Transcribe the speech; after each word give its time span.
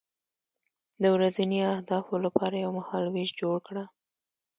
د 1.01 1.03
ورځني 1.15 1.59
اهدافو 1.75 2.13
لپاره 2.25 2.55
یو 2.63 2.71
مهالویش 2.79 3.29
جوړ 3.41 3.55
کړه. 3.67 3.83